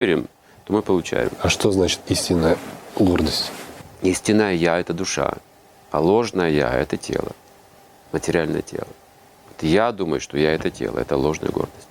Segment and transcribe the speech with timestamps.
[0.00, 0.28] верим,
[0.64, 1.30] то мы получаем.
[1.42, 2.56] А что значит истинная
[2.96, 3.52] гордость?
[4.00, 5.34] Истинное я– это душа,
[5.90, 7.32] а ложное я– это тело,
[8.10, 8.86] материальное тело.
[9.48, 11.88] Вот я думаю, что я– это тело, это ложная гордость.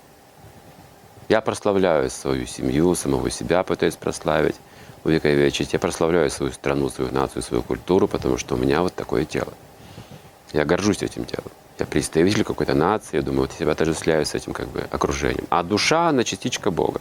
[1.28, 4.56] Я прославляю свою семью, самого себя пытаюсь прославить,
[5.04, 5.72] увековечить.
[5.72, 9.52] Я прославляю свою страну, свою нацию, свою культуру, потому что у меня вот такое тело.
[10.52, 11.52] Я горжусь этим телом.
[11.78, 15.46] Я представитель какой-то нации, я думаю, вот себя отождествляю с этим как бы окружением.
[15.48, 17.00] А душа, она частичка Бога.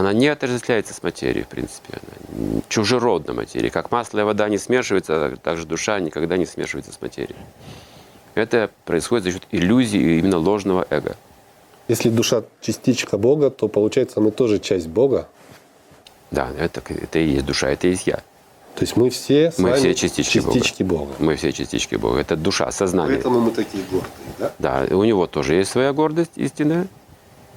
[0.00, 1.98] Она не отождествляется с материей, в принципе.
[1.98, 3.68] Она чужеродна материи.
[3.68, 7.36] Как масло и вода не смешиваются, так же душа никогда не смешивается с материей.
[8.34, 11.16] Это происходит за счет иллюзии именно ложного эго.
[11.86, 15.28] Если душа частичка Бога, то получается мы тоже часть Бога.
[16.30, 18.22] Да, это, это и есть душа, это и есть я.
[18.74, 21.04] То есть мы все с Мы вами все частички, частички Бога.
[21.04, 21.14] Бога.
[21.20, 22.18] Мы все частички Бога.
[22.18, 23.14] Это душа, сознание.
[23.14, 24.52] Поэтому мы такие гордые, да?
[24.58, 26.88] Да, у него тоже есть своя гордость истинная,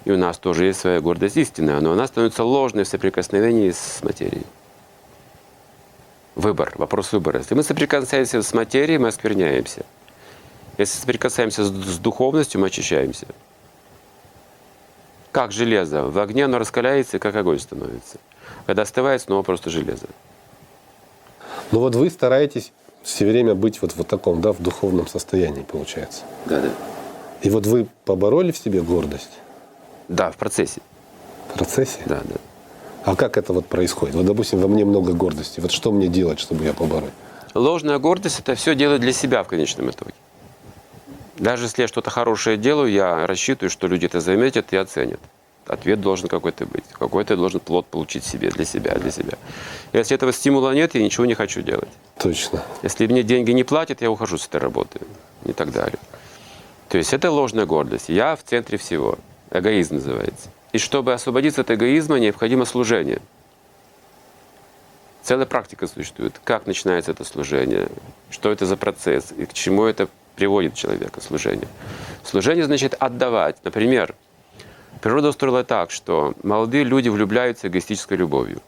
[0.08, 4.02] и у нас тоже есть своя гордость истинная, но она становится ложной в соприкосновении с
[4.04, 4.46] материей.
[6.36, 7.40] Выбор, вопрос выбора.
[7.40, 9.86] Если мы соприкасаемся с материей, мы оскверняемся.
[10.78, 13.28] Если соприкасаемся с, духовностью, мы очищаемся.
[15.34, 16.04] Как железо.
[16.04, 18.18] В огне оно раскаляется, и как огонь становится.
[18.66, 20.08] Когда остывает, снова просто железо.
[21.74, 22.72] Ну вот вы стараетесь
[23.04, 26.22] все время быть вот в таком, да, в духовном состоянии, получается.
[26.46, 26.70] Да, да.
[27.42, 29.40] И вот вы побороли в себе гордость
[30.08, 30.82] Да, в процессе.
[31.50, 32.00] в процессе?
[32.06, 32.36] Да, да.
[33.04, 34.16] А как это вот происходит?
[34.16, 35.60] Вот, допустим, во мне много гордости.
[35.60, 37.10] Вот что мне делать, чтобы я поборол?
[37.54, 40.14] Ложная гордость– это все делать для себя в конечном итоге.
[41.38, 45.20] Даже если я что-то хорошее делаю, я рассчитываю, что люди это заметят и оценят.
[45.68, 46.86] Ответ должен какой-то быть.
[46.94, 49.38] Какой-то должен плод получить себе, для себя, для себя.
[49.94, 51.90] Если этого стимула нет, я ничего не хочу делать.
[52.18, 52.64] Точно.
[52.84, 55.00] Если мне деньги не платят, я ухожу с этой работы
[55.46, 56.00] и так далее.
[56.90, 58.10] То есть это ложная гордость.
[58.10, 59.18] Я в центре всего.
[59.52, 60.50] Эгоизм называется.
[60.74, 63.20] И чтобы освободиться от эгоизма, необходимо служение.
[65.24, 66.40] Целая практика существует.
[66.44, 67.88] Как начинается это служение?
[68.30, 69.34] Что это за процесс?
[69.38, 71.68] И к чему это приводит человека, служение?
[72.24, 73.58] Служение значит отдавать.
[73.64, 74.16] Например,
[75.02, 78.62] природа устроила так, что молодые люди влюбляются эгоистической любовью.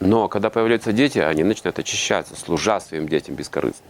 [0.00, 3.86] Но когда появляются дети, они начинают очищаться, служа своим детям бескорыстно.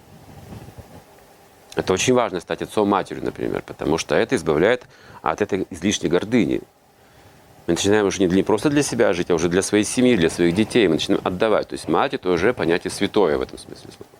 [1.76, 4.84] Это очень важно стать отцом матерью, например, потому что это избавляет
[5.22, 6.60] от этой излишней гордыни.
[7.66, 10.16] Мы начинаем уже не для- не просто для себя жить, а уже для своей семьи,
[10.16, 10.88] для своих детей.
[10.88, 11.68] Мы начинаем отдавать.
[11.68, 14.10] То есть мать это уже понятие святое в этом смысле слова.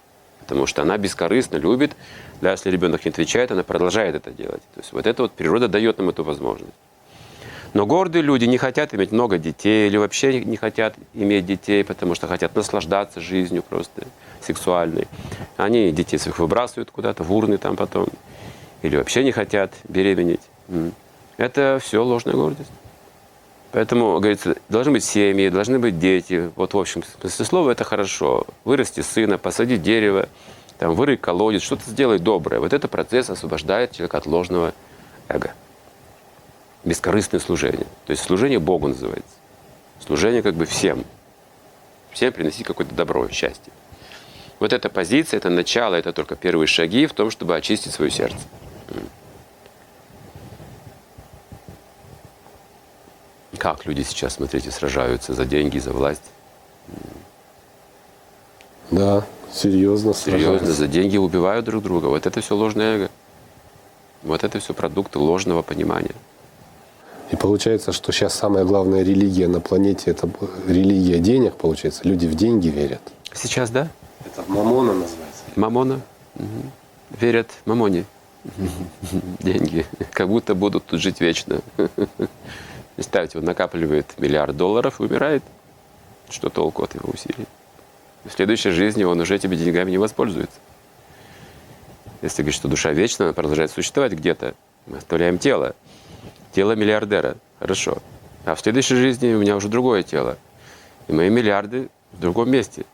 [0.41, 1.97] Потому что она бескорыстно любит,
[2.41, 4.63] да, если ребенок не отвечает, она продолжает это делать.
[4.75, 6.73] То есть вот это вот природа дает нам эту возможность.
[7.73, 12.15] Но гордые люди не хотят иметь много детей или вообще не хотят иметь детей, потому
[12.15, 14.03] что хотят наслаждаться жизнью просто
[14.45, 15.07] сексуальной.
[15.57, 18.09] Они детей своих выбрасывают куда-то в урны там потом.
[18.83, 20.41] Или вообще не хотят беременеть.
[21.37, 22.71] Это все ложная гордость.
[23.73, 26.51] Поэтому, говорится, должны быть семьи, должны быть дети.
[26.57, 28.47] Вот в общем смысле слова это хорошо.
[28.65, 30.29] Вырасти сына, посадить дерево,
[30.79, 32.59] там, вырыть колодец, что-то сделать доброе.
[32.59, 34.75] Вот это процесс освобождает человека от ложного
[35.29, 35.53] эго
[36.85, 37.87] бескорыстное служение.
[38.07, 39.37] То есть служение Богу называется.
[40.05, 41.05] Служение как бы всем.
[42.11, 43.73] Всем приносить какое-то добро, счастье.
[44.61, 48.37] Вот эта позиция, это начало, это только первые шаги в том, чтобы очистить свое сердце.
[53.57, 56.23] Как люди сейчас, смотрите, сражаются за деньги, за власть.
[58.91, 60.13] Да, серьезно.
[60.13, 60.73] Серьезно, сражаются.
[60.73, 62.07] за деньги убивают друг друга.
[62.07, 63.11] Вот это все ложное эго.
[64.23, 66.15] Вот это все продукты ложного понимания.
[67.31, 70.29] И получается, что сейчас самая главная религия на планете это
[70.67, 72.03] религия денег, получается.
[72.05, 73.01] Люди в деньги верят.
[73.33, 73.89] Сейчас, да?
[74.41, 75.43] Это мамона называется.
[75.57, 76.01] Мамона.
[76.35, 76.73] Мгм.
[77.21, 78.05] Верят мамоне.
[79.41, 79.85] Деньги.
[80.13, 81.61] Как будто будут тут жить вечно.
[82.97, 85.43] Представьте, он накапливает миллиард долларов умирает.
[86.29, 87.47] Что толку от его усилий?
[88.25, 90.59] В следующей жизни он уже этими деньгами не воспользуется.
[92.23, 94.55] Если говорить, что душа вечна, она продолжает существовать где-то.
[94.87, 95.75] Мы оставляем тело.
[96.53, 97.37] Тело миллиардера.
[97.59, 97.99] Хорошо.
[98.45, 100.39] А в следующей жизни у меня уже другое тело.
[101.09, 102.85] И мои миллиарды в другом месте.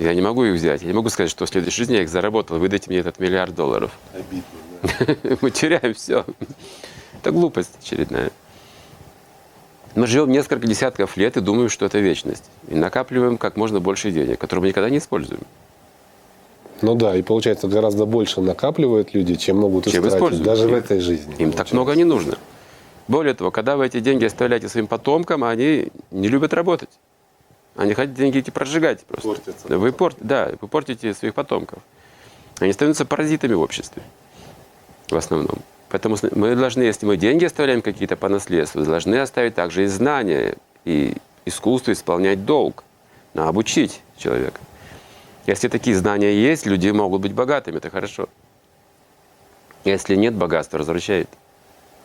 [0.00, 0.80] Я не могу их взять.
[0.80, 2.58] Я не могу сказать, что в следующей жизни я их заработал.
[2.58, 3.90] Выдайте мне этот миллиард долларов.
[4.14, 5.38] Обидно.
[5.42, 6.24] Мы теряем все.
[7.18, 8.30] Это глупость очередная.
[9.94, 12.44] Мы живем несколько десятков лет и думаем, что это вечность.
[12.68, 15.42] И накапливаем как можно больше денег, которые мы никогда не используем.
[16.80, 20.46] Ну да, и получается гораздо больше накапливают люди, чем могут Чем используют.
[20.46, 21.34] даже в этой жизни.
[21.34, 21.74] Им так получается.
[21.74, 22.38] много не нужно.
[23.06, 26.88] Более того, когда вы эти деньги оставляете своим потомкам, они не любят работать.
[27.76, 29.28] Они хотят деньги эти прожигать просто.
[29.28, 31.82] Портятся Вы, пор- да, вы портите своих потомков.
[32.58, 34.02] Они становятся паразитами в обществе.
[35.08, 35.58] В основном.
[35.88, 40.56] Поэтому мы должны, если мы деньги оставляем какие-то по наследству, должны оставить также и знания,
[40.84, 42.84] и искусство исполнять долг,
[43.34, 44.60] на обучить человека.
[45.46, 48.28] Если такие знания есть, люди могут быть богатыми, это хорошо.
[49.84, 51.28] Если нет, богатство развращает.